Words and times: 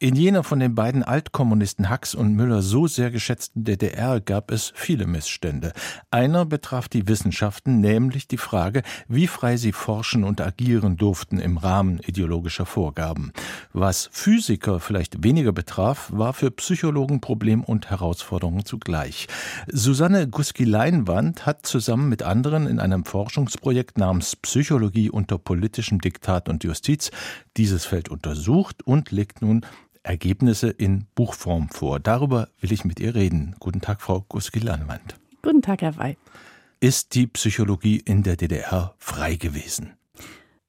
in 0.00 0.16
jener 0.16 0.42
von 0.42 0.60
den 0.60 0.74
beiden 0.74 1.02
Altkommunisten 1.02 1.90
Hax 1.90 2.14
und 2.14 2.32
Müller 2.32 2.62
so 2.62 2.86
sehr 2.86 3.10
geschätzten 3.10 3.64
DDR 3.64 4.22
gab 4.22 4.50
es 4.50 4.72
viele 4.74 5.06
Missstände. 5.06 5.74
Einer 6.10 6.46
betraf 6.46 6.88
die 6.88 7.06
Wissenschaften, 7.06 7.80
nämlich 7.80 8.26
die 8.26 8.38
Frage, 8.38 8.82
wie 9.08 9.26
frei 9.26 9.58
sie 9.58 9.72
forschen 9.72 10.24
und 10.24 10.40
agieren 10.40 10.96
durften 10.96 11.38
im 11.38 11.58
Rahmen 11.58 11.98
ideologischer 11.98 12.64
Vorgaben. 12.64 13.32
Was 13.74 14.08
Physiker 14.10 14.80
vielleicht 14.80 15.22
weniger 15.22 15.52
betraf, 15.52 16.10
war 16.10 16.32
für 16.32 16.50
Psychologen 16.50 17.20
Problem 17.20 17.62
und 17.62 17.90
Herausforderung 17.90 18.64
zugleich. 18.64 19.28
Susanne 19.70 20.28
Guski-Leinwand 20.28 21.44
hat 21.44 21.66
zusammen 21.66 22.08
mit 22.08 22.22
anderen 22.22 22.66
in 22.66 22.80
einem 22.80 23.04
Forschungsprojekt 23.04 23.98
namens 23.98 24.34
Psychologie 24.36 25.10
unter 25.10 25.36
politischem 25.36 26.00
Diktat 26.00 26.48
und 26.48 26.64
Justiz 26.64 27.10
dieses 27.58 27.84
Feld 27.84 28.08
untersucht 28.08 28.82
und 28.82 29.10
legt 29.10 29.42
nun 29.42 29.66
Ergebnisse 30.02 30.70
in 30.70 31.06
Buchform 31.14 31.68
vor. 31.68 32.00
Darüber 32.00 32.48
will 32.60 32.72
ich 32.72 32.84
mit 32.84 33.00
ihr 33.00 33.14
reden. 33.14 33.56
Guten 33.60 33.80
Tag, 33.80 34.00
Frau 34.00 34.24
Guski-Leinwand. 34.28 35.16
Guten 35.42 35.62
Tag, 35.62 35.82
Herr 35.82 35.96
Wey. 35.98 36.16
Ist 36.80 37.14
die 37.14 37.26
Psychologie 37.26 38.02
in 38.04 38.22
der 38.22 38.36
DDR 38.36 38.94
frei 38.98 39.36
gewesen? 39.36 39.92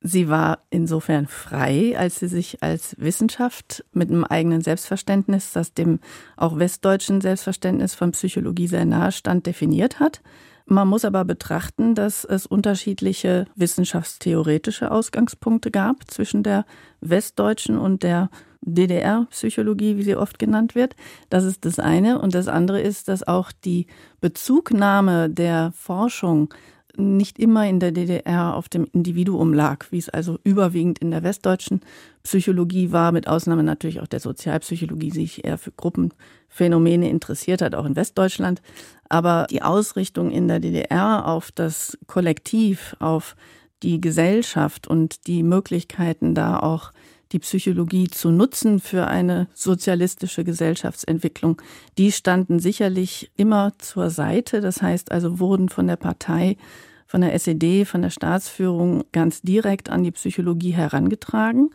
Sie 0.03 0.29
war 0.29 0.65
insofern 0.71 1.27
frei, 1.27 1.95
als 1.95 2.19
sie 2.19 2.27
sich 2.27 2.63
als 2.63 2.95
Wissenschaft 2.97 3.85
mit 3.93 4.09
einem 4.09 4.23
eigenen 4.23 4.61
Selbstverständnis, 4.61 5.53
das 5.53 5.73
dem 5.73 5.99
auch 6.35 6.57
westdeutschen 6.57 7.21
Selbstverständnis 7.21 7.93
von 7.93 8.11
Psychologie 8.11 8.67
sehr 8.67 8.85
nahe 8.85 9.11
stand, 9.11 9.45
definiert 9.45 9.99
hat. 9.99 10.21
Man 10.65 10.87
muss 10.87 11.05
aber 11.05 11.23
betrachten, 11.23 11.93
dass 11.93 12.25
es 12.25 12.47
unterschiedliche 12.47 13.45
wissenschaftstheoretische 13.55 14.89
Ausgangspunkte 14.89 15.69
gab 15.69 16.09
zwischen 16.09 16.41
der 16.41 16.65
westdeutschen 17.01 17.77
und 17.77 18.01
der 18.01 18.29
DDR-Psychologie, 18.61 19.97
wie 19.97 20.03
sie 20.03 20.15
oft 20.15 20.39
genannt 20.39 20.75
wird. 20.75 20.95
Das 21.29 21.43
ist 21.43 21.65
das 21.65 21.79
eine. 21.79 22.19
Und 22.19 22.35
das 22.35 22.47
andere 22.47 22.81
ist, 22.81 23.07
dass 23.07 23.27
auch 23.27 23.51
die 23.51 23.87
Bezugnahme 24.19 25.29
der 25.29 25.71
Forschung 25.75 26.53
nicht 26.97 27.39
immer 27.39 27.67
in 27.67 27.79
der 27.79 27.91
DDR 27.91 28.55
auf 28.55 28.69
dem 28.69 28.85
Individuum 28.91 29.53
lag, 29.53 29.85
wie 29.91 29.97
es 29.97 30.09
also 30.09 30.39
überwiegend 30.43 30.99
in 30.99 31.11
der 31.11 31.23
westdeutschen 31.23 31.81
Psychologie 32.23 32.91
war, 32.91 33.11
mit 33.11 33.27
Ausnahme 33.27 33.63
natürlich 33.63 34.01
auch 34.01 34.07
der 34.07 34.19
Sozialpsychologie, 34.19 35.09
die 35.09 35.19
sich 35.21 35.45
eher 35.45 35.57
für 35.57 35.71
Gruppenphänomene 35.71 37.09
interessiert 37.09 37.61
hat, 37.61 37.75
auch 37.75 37.85
in 37.85 37.95
Westdeutschland. 37.95 38.61
Aber 39.09 39.47
die 39.49 39.61
Ausrichtung 39.61 40.31
in 40.31 40.47
der 40.47 40.59
DDR 40.59 41.27
auf 41.27 41.51
das 41.51 41.97
Kollektiv, 42.07 42.95
auf 42.99 43.35
die 43.83 43.99
Gesellschaft 43.99 44.87
und 44.87 45.27
die 45.27 45.43
Möglichkeiten 45.43 46.35
da 46.35 46.59
auch 46.59 46.91
die 47.31 47.39
Psychologie 47.39 48.07
zu 48.07 48.29
nutzen 48.29 48.79
für 48.79 49.07
eine 49.07 49.47
sozialistische 49.53 50.43
Gesellschaftsentwicklung, 50.43 51.61
die 51.97 52.11
standen 52.11 52.59
sicherlich 52.59 53.31
immer 53.37 53.73
zur 53.77 54.09
Seite. 54.09 54.61
Das 54.61 54.81
heißt 54.81 55.11
also, 55.11 55.39
wurden 55.39 55.69
von 55.69 55.87
der 55.87 55.95
Partei, 55.95 56.57
von 57.07 57.21
der 57.21 57.33
SED, 57.33 57.85
von 57.85 58.01
der 58.01 58.09
Staatsführung 58.09 59.03
ganz 59.11 59.41
direkt 59.41 59.89
an 59.89 60.03
die 60.03 60.11
Psychologie 60.11 60.71
herangetragen 60.71 61.69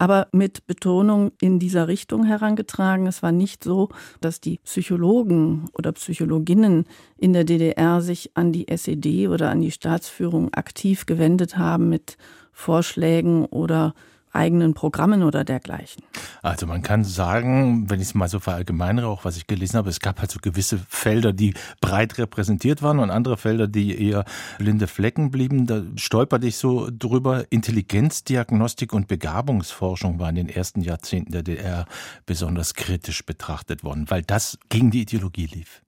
aber 0.00 0.28
mit 0.32 0.66
Betonung 0.66 1.32
in 1.42 1.58
dieser 1.58 1.86
Richtung 1.86 2.24
herangetragen. 2.24 3.06
Es 3.06 3.22
war 3.22 3.32
nicht 3.32 3.62
so, 3.62 3.90
dass 4.22 4.40
die 4.40 4.58
Psychologen 4.64 5.68
oder 5.74 5.92
Psychologinnen 5.92 6.86
in 7.18 7.34
der 7.34 7.44
DDR 7.44 8.00
sich 8.00 8.30
an 8.32 8.50
die 8.50 8.66
SED 8.68 9.28
oder 9.28 9.50
an 9.50 9.60
die 9.60 9.70
Staatsführung 9.70 10.54
aktiv 10.54 11.04
gewendet 11.04 11.58
haben 11.58 11.90
mit 11.90 12.16
Vorschlägen 12.50 13.44
oder 13.44 13.94
eigenen 14.32 14.74
Programmen 14.74 15.22
oder 15.22 15.44
dergleichen. 15.44 16.02
Also 16.42 16.66
man 16.66 16.82
kann 16.82 17.04
sagen, 17.04 17.90
wenn 17.90 18.00
ich 18.00 18.08
es 18.08 18.14
mal 18.14 18.28
so 18.28 18.40
verallgemeinere, 18.40 19.06
auch 19.06 19.24
was 19.24 19.36
ich 19.36 19.46
gelesen 19.46 19.76
habe, 19.76 19.90
es 19.90 20.00
gab 20.00 20.20
halt 20.20 20.30
so 20.30 20.38
gewisse 20.40 20.78
Felder, 20.88 21.32
die 21.32 21.54
breit 21.80 22.18
repräsentiert 22.18 22.82
waren 22.82 22.98
und 22.98 23.10
andere 23.10 23.36
Felder, 23.36 23.68
die 23.68 24.00
eher 24.00 24.24
blinde 24.58 24.86
Flecken 24.86 25.30
blieben. 25.30 25.66
Da 25.66 25.82
stolperte 25.96 26.46
ich 26.46 26.56
so 26.56 26.88
drüber. 26.90 27.44
Intelligenzdiagnostik 27.50 28.92
und 28.92 29.08
Begabungsforschung 29.08 30.18
war 30.18 30.30
in 30.30 30.36
den 30.36 30.48
ersten 30.48 30.80
Jahrzehnten 30.80 31.32
der 31.32 31.42
DDR 31.42 31.86
besonders 32.26 32.74
kritisch 32.74 33.24
betrachtet 33.24 33.84
worden, 33.84 34.06
weil 34.08 34.22
das 34.22 34.58
gegen 34.68 34.90
die 34.90 35.02
Ideologie 35.02 35.46
lief. 35.46 35.82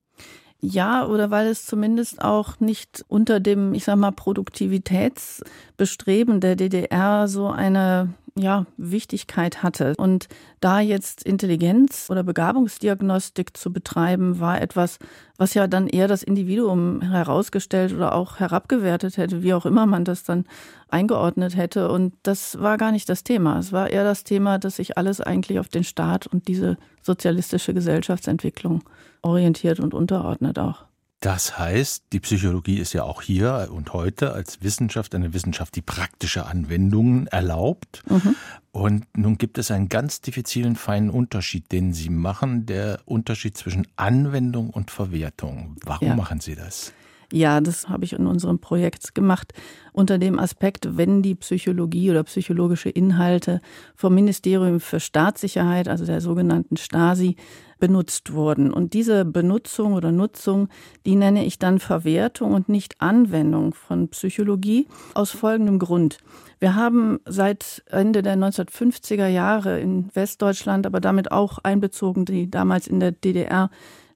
Ja, 0.65 1.05
oder 1.05 1.29
weil 1.29 1.47
es 1.47 1.65
zumindest 1.65 2.21
auch 2.21 2.61
nicht 2.61 3.03
unter 3.09 3.41
dem, 3.41 3.73
ich 3.73 3.83
sag 3.83 3.97
mal, 3.97 4.11
Produktivitätsbestreben 4.11 6.39
der 6.39 6.55
DDR 6.55 7.27
so 7.27 7.49
eine 7.49 8.13
ja, 8.35 8.65
Wichtigkeit 8.77 9.61
hatte. 9.61 9.93
Und 9.97 10.29
da 10.61 10.79
jetzt 10.79 11.23
Intelligenz 11.23 12.07
oder 12.09 12.23
Begabungsdiagnostik 12.23 13.57
zu 13.57 13.73
betreiben, 13.73 14.39
war 14.39 14.61
etwas, 14.61 14.99
was 15.37 15.53
ja 15.53 15.67
dann 15.67 15.89
eher 15.89 16.07
das 16.07 16.23
Individuum 16.23 17.01
herausgestellt 17.01 17.91
oder 17.91 18.15
auch 18.15 18.39
herabgewertet 18.39 19.17
hätte, 19.17 19.43
wie 19.43 19.53
auch 19.53 19.65
immer 19.65 19.85
man 19.85 20.05
das 20.05 20.23
dann 20.23 20.45
eingeordnet 20.87 21.57
hätte. 21.57 21.91
Und 21.91 22.13
das 22.23 22.61
war 22.61 22.77
gar 22.77 22.93
nicht 22.93 23.09
das 23.09 23.25
Thema. 23.25 23.59
Es 23.59 23.73
war 23.73 23.89
eher 23.89 24.05
das 24.05 24.23
Thema, 24.23 24.59
dass 24.59 24.77
sich 24.77 24.97
alles 24.97 25.19
eigentlich 25.19 25.59
auf 25.59 25.67
den 25.67 25.83
Staat 25.83 26.25
und 26.25 26.47
diese 26.47 26.77
sozialistische 27.01 27.73
Gesellschaftsentwicklung 27.73 28.81
orientiert 29.23 29.79
und 29.79 29.93
unterordnet 29.93 30.59
auch. 30.59 30.85
Das 31.23 31.57
heißt, 31.57 32.03
die 32.11 32.19
Psychologie 32.19 32.79
ist 32.79 32.91
ja 32.91 33.03
auch 33.03 33.21
hier 33.21 33.69
und 33.71 33.93
heute 33.93 34.33
als 34.33 34.61
Wissenschaft 34.61 35.15
eine 35.15 35.33
Wissenschaft, 35.33 35.73
die 35.77 35.81
praktische 35.81 36.45
Anwendungen 36.45 37.27
erlaubt. 37.27 38.03
Mhm. 38.09 38.35
Und 38.73 39.05
nun 39.15 39.37
gibt 39.37 39.57
es 39.57 39.71
einen 39.71 39.87
ganz 39.87 40.19
diffizilen, 40.19 40.75
feinen 40.75 41.09
Unterschied, 41.09 41.71
den 41.71 41.93
Sie 41.93 42.09
machen, 42.09 42.65
der 42.65 42.99
Unterschied 43.05 43.55
zwischen 43.57 43.87
Anwendung 43.95 44.69
und 44.69 44.91
Verwertung. 44.91 45.77
Warum 45.85 46.09
ja. 46.09 46.15
machen 46.15 46.41
Sie 46.41 46.55
das? 46.55 46.91
Ja, 47.33 47.61
das 47.61 47.89
habe 47.89 48.05
ich 48.05 48.13
in 48.13 48.27
unserem 48.27 48.59
Projekt 48.59 49.15
gemacht 49.15 49.53
unter 49.91 50.19
dem 50.19 50.37
Aspekt, 50.37 50.97
wenn 50.97 51.23
die 51.23 51.33
Psychologie 51.33 52.11
oder 52.11 52.23
psychologische 52.25 52.89
Inhalte 52.89 53.59
vom 53.95 54.13
Ministerium 54.13 54.79
für 54.79 54.99
Staatssicherheit, 54.99 55.87
also 55.87 56.05
der 56.05 56.21
sogenannten 56.21 56.77
Stasi, 56.77 57.35
benutzt 57.79 58.33
wurden. 58.33 58.71
Und 58.71 58.93
diese 58.93 59.25
Benutzung 59.25 59.93
oder 59.93 60.11
Nutzung, 60.11 60.69
die 61.07 61.15
nenne 61.15 61.43
ich 61.43 61.57
dann 61.57 61.79
Verwertung 61.79 62.53
und 62.53 62.69
nicht 62.69 63.01
Anwendung 63.01 63.73
von 63.73 64.09
Psychologie 64.09 64.87
aus 65.15 65.31
folgendem 65.31 65.79
Grund. 65.79 66.19
Wir 66.59 66.75
haben 66.75 67.19
seit 67.25 67.83
Ende 67.89 68.21
der 68.21 68.37
1950er 68.37 69.27
Jahre 69.27 69.79
in 69.79 70.07
Westdeutschland, 70.13 70.85
aber 70.85 71.01
damit 71.01 71.31
auch 71.31 71.57
einbezogen 71.63 72.25
die 72.25 72.49
damals 72.51 72.85
in 72.85 72.99
der 72.99 73.11
DDR 73.11 73.71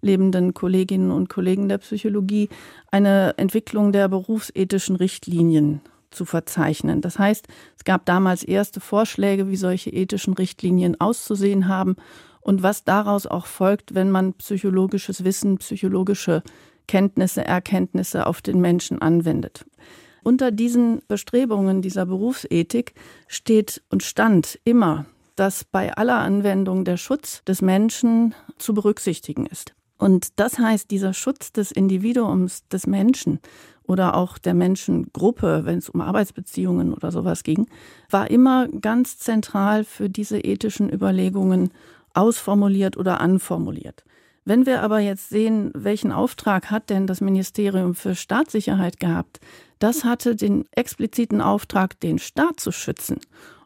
lebenden 0.07 0.53
Kolleginnen 0.53 1.11
und 1.11 1.29
Kollegen 1.29 1.69
der 1.69 1.77
Psychologie 1.77 2.49
eine 2.89 3.35
Entwicklung 3.37 3.91
der 3.91 4.07
berufsethischen 4.07 4.95
Richtlinien 4.95 5.81
zu 6.09 6.25
verzeichnen. 6.25 7.01
Das 7.01 7.19
heißt, 7.19 7.47
es 7.77 7.83
gab 7.83 8.05
damals 8.05 8.43
erste 8.43 8.79
Vorschläge, 8.79 9.49
wie 9.49 9.55
solche 9.57 9.91
ethischen 9.91 10.33
Richtlinien 10.33 10.99
auszusehen 10.99 11.67
haben 11.67 11.95
und 12.41 12.63
was 12.63 12.83
daraus 12.83 13.27
auch 13.27 13.45
folgt, 13.45 13.93
wenn 13.93 14.09
man 14.09 14.33
psychologisches 14.33 15.23
Wissen, 15.23 15.57
psychologische 15.57 16.43
Kenntnisse, 16.87 17.43
Erkenntnisse 17.45 18.25
auf 18.25 18.41
den 18.41 18.61
Menschen 18.61 19.01
anwendet. 19.01 19.65
Unter 20.23 20.51
diesen 20.51 21.01
Bestrebungen 21.07 21.81
dieser 21.81 22.05
Berufsethik 22.05 22.93
steht 23.27 23.83
und 23.89 24.03
stand 24.03 24.59
immer, 24.63 25.05
dass 25.35 25.63
bei 25.63 25.93
aller 25.93 26.17
Anwendung 26.17 26.83
der 26.83 26.97
Schutz 26.97 27.43
des 27.45 27.61
Menschen 27.61 28.33
zu 28.57 28.73
berücksichtigen 28.73 29.45
ist. 29.45 29.76
Und 29.97 30.39
das 30.39 30.59
heißt, 30.59 30.91
dieser 30.91 31.13
Schutz 31.13 31.51
des 31.51 31.71
Individuums, 31.71 32.67
des 32.67 32.87
Menschen 32.87 33.39
oder 33.83 34.15
auch 34.15 34.37
der 34.37 34.53
Menschengruppe, 34.53 35.61
wenn 35.63 35.79
es 35.79 35.89
um 35.89 36.01
Arbeitsbeziehungen 36.01 36.93
oder 36.93 37.11
sowas 37.11 37.43
ging, 37.43 37.67
war 38.09 38.29
immer 38.29 38.67
ganz 38.67 39.17
zentral 39.17 39.83
für 39.83 40.09
diese 40.09 40.39
ethischen 40.39 40.91
Überlegungen 40.91 41.71
ausformuliert 42.13 42.97
oder 42.97 43.21
anformuliert. 43.21 44.03
Wenn 44.45 44.65
wir 44.65 44.81
aber 44.81 44.99
jetzt 44.99 45.29
sehen, 45.29 45.71
welchen 45.73 46.11
Auftrag 46.11 46.71
hat 46.71 46.89
denn 46.89 47.05
das 47.05 47.19
Ministerium 47.19 47.95
für 47.95 48.15
Staatssicherheit 48.15 48.99
gehabt, 48.99 49.39
das 49.79 50.03
hatte 50.03 50.35
den 50.35 50.65
expliziten 50.71 51.41
Auftrag, 51.41 51.99
den 51.99 52.17
Staat 52.17 52.59
zu 52.59 52.71
schützen. 52.71 53.19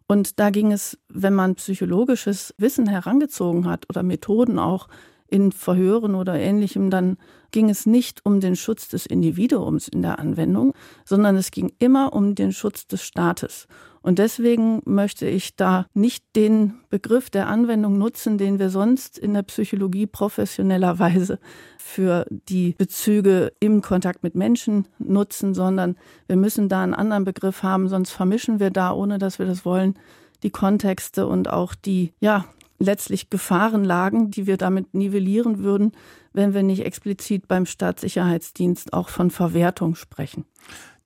Und 0.08 0.40
da 0.40 0.50
ging 0.50 0.72
es, 0.72 0.98
wenn 1.08 1.34
man 1.34 1.56
psychologisches 1.56 2.54
Wissen 2.58 2.88
herangezogen 2.88 3.66
hat 3.66 3.86
oder 3.90 4.04
Methoden 4.04 4.60
auch 4.60 4.88
in 5.32 5.52
Verhören 5.52 6.14
oder 6.14 6.36
ähnlichem 6.36 6.92
dann 6.92 7.18
ging 7.52 7.70
es 7.70 7.86
nicht 7.86 8.26
um 8.26 8.40
den 8.40 8.56
Schutz 8.56 8.88
des 8.88 9.06
Individuums 9.06 9.88
in 9.88 10.02
der 10.02 10.20
Anwendung, 10.20 10.74
sondern 11.06 11.36
es 11.36 11.52
ging 11.52 11.74
immer 11.80 12.14
um 12.14 12.36
den 12.36 12.52
Schutz 12.52 12.88
des 12.88 13.02
Staates. 13.04 13.68
Und 14.04 14.18
deswegen 14.18 14.82
möchte 14.86 15.28
ich 15.28 15.56
da 15.56 15.86
nicht 15.94 16.24
den 16.36 16.74
Begriff 16.90 17.30
der 17.30 17.48
Anwendung 17.48 17.98
nutzen, 17.98 18.38
den 18.38 18.58
wir 18.58 18.70
sonst 18.70 19.18
in 19.18 19.34
der 19.34 19.44
Psychologie 19.44 20.08
professionellerweise 20.08 21.40
für 21.78 22.26
die 22.30 22.74
Bezüge 22.78 23.54
im 23.60 23.82
Kontakt 23.82 24.24
mit 24.24 24.34
Menschen 24.34 24.88
nutzen, 24.98 25.54
sondern 25.54 25.98
wir 26.28 26.36
müssen 26.36 26.68
da 26.68 26.84
einen 26.84 26.96
anderen 26.96 27.26
Begriff 27.26 27.62
haben, 27.62 27.90
sonst 27.90 28.12
vermischen 28.12 28.60
wir 28.60 28.72
da, 28.72 28.92
ohne 28.92 29.20
dass 29.20 29.38
wir 29.38 29.46
das 29.46 29.66
wollen, 29.66 29.94
die 30.42 30.50
Kontexte 30.50 31.28
und 31.28 31.50
auch 31.50 31.76
die, 31.76 32.14
ja, 32.20 32.46
letztlich 32.82 33.30
Gefahrenlagen, 33.30 34.32
die 34.32 34.48
wir 34.48 34.58
damit 34.58 34.94
nivellieren 34.94 35.64
würden, 35.64 35.92
wenn 36.34 36.54
wir 36.54 36.64
nicht 36.64 36.86
explizit 36.86 37.48
beim 37.48 37.66
Staatssicherheitsdienst 37.66 38.94
auch 38.94 39.10
von 39.10 39.32
Verwertung 39.32 39.96
sprechen. 39.96 40.46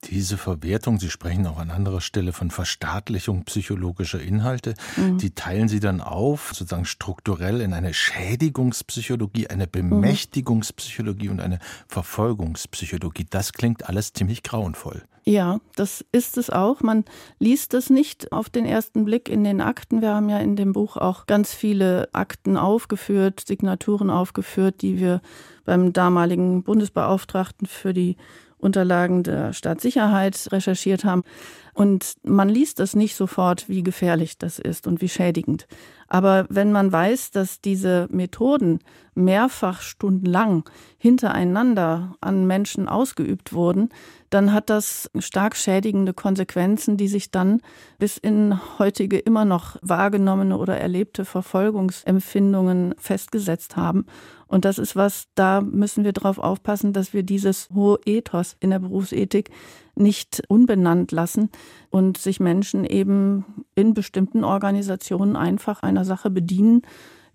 Diese 0.09 0.37
Verwertung, 0.37 0.99
Sie 0.99 1.09
sprechen 1.09 1.47
auch 1.47 1.57
an 1.57 1.71
anderer 1.71 2.01
Stelle 2.01 2.33
von 2.33 2.51
Verstaatlichung 2.51 3.43
psychologischer 3.45 4.21
Inhalte, 4.21 4.75
mhm. 4.97 5.17
die 5.17 5.31
teilen 5.31 5.67
Sie 5.67 5.79
dann 5.79 6.01
auf, 6.01 6.51
sozusagen 6.53 6.85
strukturell 6.85 7.61
in 7.61 7.73
eine 7.73 7.93
Schädigungspsychologie, 7.93 9.47
eine 9.47 9.67
Bemächtigungspsychologie 9.67 11.29
und 11.29 11.39
eine 11.39 11.59
Verfolgungspsychologie. 11.87 13.25
Das 13.29 13.53
klingt 13.53 13.87
alles 13.89 14.13
ziemlich 14.13 14.43
grauenvoll. 14.43 15.03
Ja, 15.27 15.59
das 15.75 16.05
ist 16.11 16.37
es 16.37 16.51
auch. 16.51 16.81
Man 16.81 17.03
liest 17.39 17.73
es 17.73 17.89
nicht 17.89 18.31
auf 18.31 18.47
den 18.47 18.63
ersten 18.63 19.05
Blick 19.05 19.27
in 19.27 19.43
den 19.43 19.59
Akten. 19.59 20.03
Wir 20.03 20.13
haben 20.13 20.29
ja 20.29 20.37
in 20.37 20.55
dem 20.55 20.71
Buch 20.71 20.97
auch 20.97 21.25
ganz 21.25 21.51
viele 21.51 22.09
Akten 22.13 22.57
aufgeführt, 22.57 23.43
Signaturen 23.47 24.11
aufgeführt, 24.11 24.83
die 24.83 24.99
wir 24.99 25.21
beim 25.65 25.93
damaligen 25.93 26.61
Bundesbeauftragten 26.61 27.67
für 27.67 27.91
die 27.91 28.17
Unterlagen 28.65 29.23
der 29.23 29.53
Staatssicherheit 29.53 30.47
recherchiert 30.51 31.05
haben. 31.05 31.23
Und 31.75 32.15
man 32.23 32.47
liest 32.47 32.79
das 32.79 32.95
nicht 32.95 33.15
sofort, 33.15 33.67
wie 33.67 33.83
gefährlich 33.83 34.37
das 34.37 34.59
ist 34.59 34.87
und 34.87 35.01
wie 35.01 35.09
schädigend. 35.09 35.67
Aber 36.07 36.45
wenn 36.49 36.71
man 36.71 36.89
weiß, 36.89 37.31
dass 37.31 37.59
diese 37.59 38.07
Methoden 38.09 38.79
mehrfach 39.13 39.81
stundenlang 39.81 40.63
hintereinander 40.97 42.15
an 42.21 42.47
Menschen 42.47 42.87
ausgeübt 42.87 43.51
wurden, 43.51 43.89
dann 44.29 44.53
hat 44.53 44.69
das 44.69 45.11
stark 45.19 45.57
schädigende 45.57 46.13
Konsequenzen, 46.13 46.95
die 46.95 47.09
sich 47.09 47.29
dann 47.29 47.59
bis 47.99 48.17
in 48.17 48.57
heutige 48.79 49.17
immer 49.17 49.43
noch 49.43 49.75
wahrgenommene 49.81 50.57
oder 50.57 50.77
erlebte 50.77 51.25
Verfolgungsempfindungen 51.25 52.95
festgesetzt 52.97 53.75
haben. 53.75 54.05
Und 54.47 54.63
das 54.63 54.77
ist 54.77 54.95
was, 54.95 55.27
da 55.35 55.59
müssen 55.59 56.05
wir 56.05 56.13
darauf 56.13 56.39
aufpassen, 56.39 56.93
dass 56.93 57.13
wir 57.13 57.23
dieses 57.23 57.69
hohe 57.73 57.99
Ethos 58.05 58.55
in 58.61 58.69
der 58.69 58.79
Berufsethik 58.79 59.49
nicht 59.95 60.43
unbenannt 60.47 61.11
lassen 61.11 61.49
und 61.89 62.17
sich 62.17 62.39
Menschen 62.39 62.85
eben 62.85 63.65
in 63.75 63.93
bestimmten 63.93 64.43
Organisationen 64.43 65.35
einfach 65.35 65.83
einer 65.83 66.05
Sache 66.05 66.29
bedienen, 66.29 66.81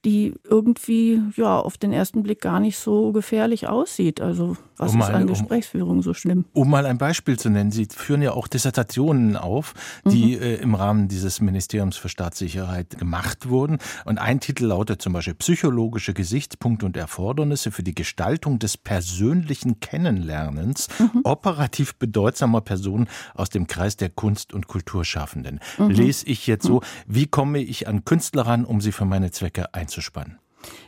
die 0.05 0.35
irgendwie 0.49 1.23
ja 1.37 1.59
auf 1.59 1.77
den 1.77 1.93
ersten 1.93 2.23
Blick 2.23 2.41
gar 2.41 2.61
nicht 2.61 2.79
so 2.79 3.13
gefährlich 3.13 3.69
aussieht. 3.69 4.21
Also 4.21 4.57
was 4.81 4.95
um 4.95 5.01
ist 5.01 5.11
an 5.11 5.27
Gesprächsführung 5.27 5.97
um, 5.97 6.03
so 6.03 6.15
schlimm? 6.15 6.47
Um 6.55 6.71
mal 6.71 6.87
ein 6.87 6.97
Beispiel 6.97 7.39
zu 7.39 7.51
nennen, 7.51 7.71
Sie 7.71 7.87
führen 7.95 8.23
ja 8.23 8.33
auch 8.33 8.49
Dissertationen 8.49 9.37
auf, 9.37 9.75
die 10.07 10.37
mhm. 10.37 10.43
äh, 10.43 10.55
im 10.57 10.75
Rahmen 10.75 11.09
dieses 11.09 11.41
Ministeriums 11.41 11.97
für 11.97 12.09
Staatssicherheit 12.09 12.99
gemacht 12.99 13.49
wurden. 13.49 13.79
Und 14.07 14.19
ein 14.19 14.41
Titel 14.41 14.67
lautet 14.67 15.03
zum 15.03 15.13
Beispiel 15.13 15.35
Psychologische 15.35 16.15
Gesichtspunkte 16.15 16.87
und 16.87 16.97
Erfordernisse 16.97 17.71
für 17.71 17.83
die 17.83 17.95
Gestaltung 17.95 18.59
des 18.59 18.79
persönlichen 18.79 19.81
Kennenlernens 19.81 20.89
mhm. 20.99 21.21
operativ 21.25 21.97
bedeutsamer 21.97 22.63
Personen 22.63 23.09
aus 23.35 23.51
dem 23.51 23.67
Kreis 23.67 23.97
der 23.97 24.09
Kunst- 24.09 24.55
und 24.55 24.67
Kulturschaffenden. 24.67 25.61
Mhm. 25.77 25.91
Lese 25.91 26.27
ich 26.27 26.47
jetzt 26.47 26.65
so, 26.65 26.77
mhm. 26.77 26.81
wie 27.07 27.27
komme 27.27 27.59
ich 27.59 27.87
an 27.87 28.07
Künstler 28.07 28.47
ran, 28.47 28.65
um 28.65 28.81
sie 28.81 28.93
für 28.93 29.05
meine 29.05 29.31
Zwecke 29.31 29.75
einzuspannen? 29.91 30.39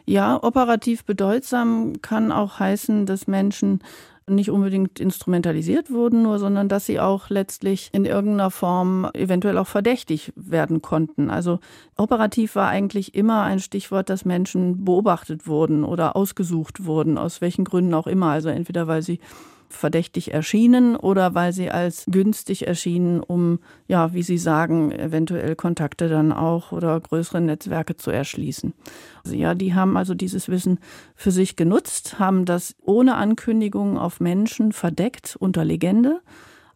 Ja, 0.04 0.42
operativ 0.42 1.04
bedeutsam 1.04 1.94
kann 2.02 2.30
auch 2.30 2.60
heißen, 2.60 3.06
dass 3.06 3.26
Menschen 3.26 3.82
nicht 4.28 4.50
unbedingt 4.50 5.00
instrumentalisiert 5.00 5.90
wurden, 5.90 6.22
nur, 6.22 6.38
sondern 6.38 6.68
dass 6.68 6.86
sie 6.86 7.00
auch 7.00 7.28
letztlich 7.28 7.90
in 7.92 8.04
irgendeiner 8.04 8.50
Form 8.50 9.10
eventuell 9.14 9.58
auch 9.58 9.66
verdächtig 9.66 10.32
werden 10.36 10.80
konnten. 10.80 11.28
Also 11.28 11.58
operativ 11.96 12.54
war 12.54 12.68
eigentlich 12.68 13.14
immer 13.14 13.42
ein 13.42 13.58
Stichwort, 13.58 14.10
dass 14.10 14.24
Menschen 14.24 14.84
beobachtet 14.84 15.46
wurden 15.46 15.84
oder 15.84 16.14
ausgesucht 16.14 16.84
wurden, 16.84 17.18
aus 17.18 17.40
welchen 17.40 17.64
Gründen 17.64 17.94
auch 17.94 18.06
immer. 18.06 18.28
Also 18.28 18.48
entweder 18.48 18.86
weil 18.86 19.02
sie 19.02 19.18
verdächtig 19.72 20.32
erschienen 20.32 20.96
oder 20.96 21.34
weil 21.34 21.52
sie 21.52 21.70
als 21.70 22.04
günstig 22.06 22.66
erschienen, 22.66 23.20
um, 23.20 23.58
ja, 23.88 24.12
wie 24.12 24.22
Sie 24.22 24.38
sagen, 24.38 24.92
eventuell 24.92 25.56
Kontakte 25.56 26.08
dann 26.08 26.32
auch 26.32 26.72
oder 26.72 26.98
größere 27.00 27.40
Netzwerke 27.40 27.96
zu 27.96 28.10
erschließen. 28.10 28.74
Also 29.24 29.36
ja, 29.36 29.54
die 29.54 29.74
haben 29.74 29.96
also 29.96 30.14
dieses 30.14 30.48
Wissen 30.48 30.78
für 31.14 31.30
sich 31.30 31.56
genutzt, 31.56 32.18
haben 32.18 32.44
das 32.44 32.74
ohne 32.80 33.16
Ankündigung 33.16 33.98
auf 33.98 34.20
Menschen 34.20 34.72
verdeckt 34.72 35.36
unter 35.38 35.64
Legende 35.64 36.20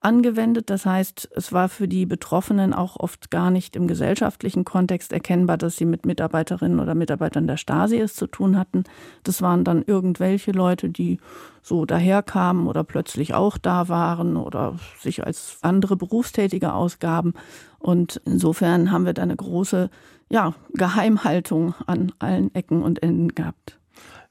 angewendet. 0.01 0.71
Das 0.71 0.87
heißt, 0.87 1.29
es 1.35 1.53
war 1.53 1.69
für 1.69 1.89
die 1.89 2.07
Betroffenen 2.07 2.73
auch 2.75 2.97
oft 2.97 3.31
gar 3.31 3.51
nicht 3.51 3.77
im 3.77 3.87
gesellschaftlichen 3.87 4.65
Kontext 4.65 5.13
erkennbar, 5.13 5.57
dass 5.57 5.77
sie 5.77 5.85
mit 5.85 6.07
Mitarbeiterinnen 6.07 6.81
oder 6.81 6.95
Mitarbeitern 6.95 7.47
der 7.47 7.57
Stasi 7.57 7.99
es 7.99 8.15
zu 8.15 8.27
tun 8.27 8.59
hatten. 8.59 8.85
Das 9.25 9.43
waren 9.43 9.65
dann 9.65 9.83
irgendwelche 9.87 10.53
Leute, 10.53 10.89
die 10.89 11.19
so 11.63 11.85
daherkamen 11.85 12.67
oder 12.67 12.85
plötzlich 12.85 13.35
auch 13.35 13.59
da 13.59 13.89
waren 13.89 14.37
oder 14.37 14.77
sich 15.01 15.25
als 15.25 15.59
andere 15.63 15.97
Berufstätige 15.97 16.73
ausgaben. 16.73 17.35
Und 17.79 18.21
insofern 18.25 18.91
haben 18.93 19.07
wir 19.07 19.15
da 19.15 19.23
eine 19.23 19.37
große 19.37 19.91
ja, 20.29 20.55
Geheimhaltung 20.75 21.75
an 21.87 22.13
allen 22.19 22.55
Ecken 22.55 22.83
und 22.83 23.03
Enden 23.03 23.35
gehabt. 23.35 23.79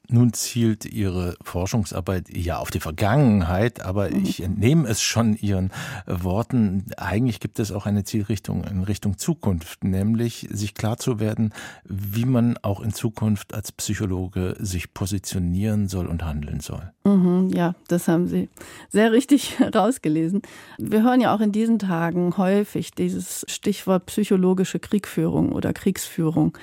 Nun 0.08 0.32
zielt 0.32 0.84
Ihre 0.84 1.36
Forschungsarbeit 1.42 2.28
ja 2.34 2.58
auf 2.58 2.70
die 2.70 2.80
Vergangenheit, 2.80 3.80
aber 3.80 4.10
mhm. 4.10 4.24
ich 4.24 4.42
entnehme 4.42 4.88
es 4.88 5.02
schon 5.02 5.36
Ihren 5.36 5.72
Worten. 6.06 6.84
Eigentlich 6.96 7.40
gibt 7.40 7.58
es 7.58 7.72
auch 7.72 7.86
eine 7.86 8.04
Zielrichtung 8.04 8.64
in 8.64 8.82
Richtung 8.82 9.18
Zukunft, 9.18 9.84
nämlich 9.84 10.48
sich 10.50 10.74
klar 10.74 10.98
zu 10.98 11.18
werden, 11.18 11.52
wie 11.84 12.24
man 12.24 12.56
auch 12.62 12.80
in 12.80 12.92
Zukunft 12.92 13.54
als 13.54 13.72
Psychologe 13.72 14.56
sich 14.58 14.94
positionieren 14.94 15.88
soll 15.88 16.06
und 16.06 16.24
handeln 16.24 16.60
soll. 16.60 16.92
Mhm, 17.04 17.50
ja, 17.54 17.74
das 17.88 18.08
haben 18.08 18.26
Sie 18.26 18.48
sehr 18.88 19.12
richtig 19.12 19.56
rausgelesen. 19.74 20.42
Wir 20.78 21.02
hören 21.02 21.20
ja 21.20 21.34
auch 21.34 21.40
in 21.40 21.52
diesen 21.52 21.78
Tagen 21.78 22.36
häufig 22.36 22.92
dieses 22.92 23.44
Stichwort 23.48 24.06
psychologische 24.06 24.78
Kriegführung 24.78 25.52
oder 25.52 25.72
Kriegsführung 25.72 26.56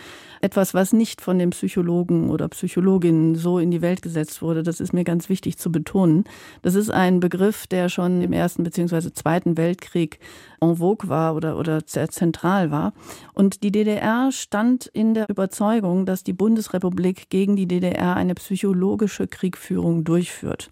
etwas, 0.44 0.74
was 0.74 0.92
nicht 0.92 1.22
von 1.22 1.40
den 1.40 1.52
Psychologen 1.52 2.30
oder 2.30 2.50
Psychologinnen 2.50 3.36
so 3.36 3.60
in 3.60 3.72
die 3.72 3.82
Welt 3.82 4.02
gesetzt 4.02 4.42
wurde. 4.42 4.62
Das 4.62 4.82
ist 4.82 4.92
mir 4.92 5.06
ganz 5.06 5.30
wichtig 5.30 5.58
zu 5.58 5.72
betonen. 5.72 6.26
Das 6.62 6.76
ist 6.76 6.90
ein 6.90 7.22
Begriff, 7.22 7.66
der 7.66 7.88
schon 7.88 8.22
im 8.22 8.34
Ersten 8.34 8.64
bzw. 8.64 9.14
Zweiten 9.14 9.56
Weltkrieg 9.56 10.20
en 10.60 10.76
vogue 10.76 11.10
war 11.10 11.36
oder, 11.36 11.58
oder 11.58 11.80
sehr 11.86 12.10
zentral 12.10 12.72
war. 12.72 12.94
Und 13.34 13.64
die 13.64 13.72
DDR 13.72 14.32
stand 14.34 14.88
in 14.88 15.14
der 15.14 15.30
Überzeugung, 15.30 16.06
dass 16.06 16.24
die 16.24 16.34
Bundesrepublik 16.34 17.30
gegen 17.30 17.56
die 17.56 17.68
DDR 17.68 18.16
eine 18.16 18.36
psychologische 18.36 19.28
Kriegführung 19.28 20.04
durchführt. 20.04 20.70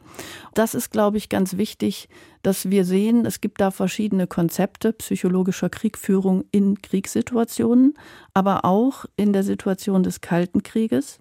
Das 0.53 0.75
ist, 0.75 0.91
glaube 0.91 1.17
ich, 1.17 1.29
ganz 1.29 1.55
wichtig, 1.55 2.09
dass 2.41 2.69
wir 2.69 2.85
sehen, 2.85 3.25
es 3.25 3.41
gibt 3.41 3.61
da 3.61 3.71
verschiedene 3.71 4.27
Konzepte 4.27 4.93
psychologischer 4.93 5.69
Kriegführung 5.69 6.45
in 6.51 6.81
Kriegssituationen, 6.81 7.95
aber 8.33 8.65
auch 8.65 9.05
in 9.15 9.33
der 9.33 9.43
Situation 9.43 10.03
des 10.03 10.21
Kalten 10.21 10.63
Krieges. 10.63 11.19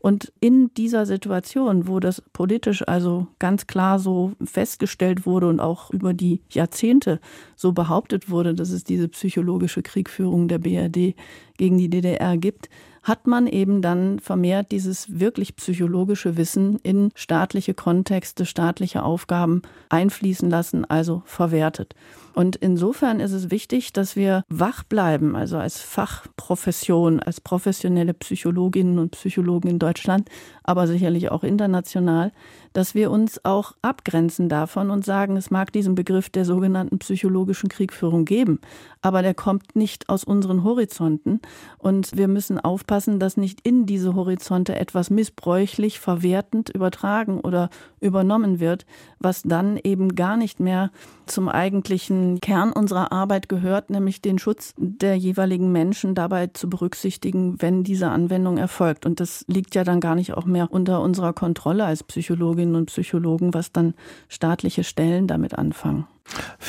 Und 0.00 0.32
in 0.40 0.72
dieser 0.74 1.06
Situation, 1.06 1.88
wo 1.88 1.98
das 1.98 2.22
politisch 2.32 2.86
also 2.86 3.26
ganz 3.38 3.66
klar 3.66 3.98
so 3.98 4.32
festgestellt 4.44 5.26
wurde 5.26 5.48
und 5.48 5.60
auch 5.60 5.90
über 5.90 6.14
die 6.14 6.40
Jahrzehnte 6.50 7.20
so 7.56 7.72
behauptet 7.72 8.30
wurde, 8.30 8.54
dass 8.54 8.70
es 8.70 8.84
diese 8.84 9.08
psychologische 9.08 9.82
Kriegführung 9.82 10.48
der 10.48 10.58
BRD 10.58 11.14
gegen 11.56 11.78
die 11.78 11.88
DDR 11.88 12.36
gibt, 12.36 12.68
hat 13.08 13.26
man 13.26 13.46
eben 13.46 13.82
dann 13.82 14.20
vermehrt 14.20 14.70
dieses 14.70 15.18
wirklich 15.18 15.56
psychologische 15.56 16.36
Wissen 16.36 16.78
in 16.82 17.10
staatliche 17.14 17.74
Kontexte, 17.74 18.46
staatliche 18.46 19.02
Aufgaben 19.02 19.62
einfließen 19.88 20.50
lassen, 20.50 20.84
also 20.84 21.22
verwertet. 21.24 21.94
Und 22.38 22.54
insofern 22.54 23.18
ist 23.18 23.32
es 23.32 23.50
wichtig, 23.50 23.92
dass 23.92 24.14
wir 24.14 24.44
wach 24.48 24.84
bleiben, 24.84 25.34
also 25.34 25.56
als 25.56 25.80
Fachprofession, 25.80 27.18
als 27.18 27.40
professionelle 27.40 28.14
Psychologinnen 28.14 29.00
und 29.00 29.10
Psychologen 29.10 29.68
in 29.68 29.80
Deutschland, 29.80 30.28
aber 30.62 30.86
sicherlich 30.86 31.32
auch 31.32 31.42
international, 31.42 32.30
dass 32.74 32.94
wir 32.94 33.10
uns 33.10 33.44
auch 33.44 33.72
abgrenzen 33.82 34.48
davon 34.48 34.90
und 34.90 35.04
sagen, 35.04 35.36
es 35.36 35.50
mag 35.50 35.72
diesen 35.72 35.96
Begriff 35.96 36.30
der 36.30 36.44
sogenannten 36.44 37.00
psychologischen 37.00 37.68
Kriegführung 37.68 38.24
geben, 38.24 38.60
aber 39.02 39.22
der 39.22 39.34
kommt 39.34 39.74
nicht 39.74 40.08
aus 40.08 40.22
unseren 40.22 40.62
Horizonten 40.62 41.40
und 41.78 42.16
wir 42.16 42.28
müssen 42.28 42.60
aufpassen, 42.60 42.97
aufpassen, 42.98 43.20
dass 43.20 43.36
nicht 43.36 43.60
in 43.62 43.86
diese 43.86 44.16
Horizonte 44.16 44.74
etwas 44.74 45.08
missbräuchlich, 45.08 46.00
verwertend 46.00 46.68
übertragen 46.68 47.40
oder 47.40 47.70
übernommen 48.00 48.58
wird, 48.58 48.86
was 49.20 49.42
dann 49.42 49.76
eben 49.76 50.16
gar 50.16 50.36
nicht 50.36 50.58
mehr 50.58 50.90
zum 51.26 51.48
eigentlichen 51.48 52.40
Kern 52.40 52.72
unserer 52.72 53.12
Arbeit 53.12 53.48
gehört, 53.48 53.90
nämlich 53.90 54.20
den 54.20 54.40
Schutz 54.40 54.74
der 54.76 55.16
jeweiligen 55.16 55.70
Menschen 55.70 56.16
dabei 56.16 56.48
zu 56.48 56.68
berücksichtigen, 56.68 57.62
wenn 57.62 57.84
diese 57.84 58.08
Anwendung 58.08 58.58
erfolgt. 58.58 59.06
Und 59.06 59.20
das 59.20 59.44
liegt 59.46 59.76
ja 59.76 59.84
dann 59.84 60.00
gar 60.00 60.16
nicht 60.16 60.34
auch 60.34 60.44
mehr 60.44 60.68
unter 60.72 61.00
unserer 61.00 61.32
Kontrolle 61.32 61.84
als 61.84 62.02
Psychologinnen 62.02 62.74
und 62.74 62.86
Psychologen, 62.86 63.54
was 63.54 63.70
dann 63.70 63.94
staatliche 64.28 64.82
Stellen 64.82 65.28
damit 65.28 65.56
anfangen. 65.56 66.06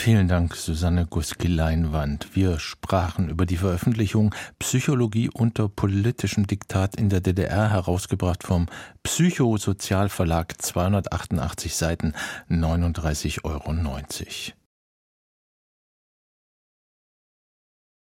Vielen 0.02 0.30
Dank, 0.30 0.56
Susanne 0.56 1.06
Guski-Leinwand. 1.06 2.34
Wir 2.34 2.58
sprachen 2.58 3.28
über 3.28 3.46
die 3.46 3.58
Veröffentlichung 3.58 4.34
Psychologie 4.58 5.30
unter 5.30 5.68
politischem 5.68 6.48
Diktat 6.48 6.96
in 6.96 7.10
der 7.10 7.20
DDR, 7.20 7.70
herausgebracht 7.70 8.44
vom 8.44 8.68
Psychosozialverlag, 9.04 10.54
288 10.62 11.76
Seiten, 11.76 12.14
39,90 12.50 13.44
Euro. 13.44 14.59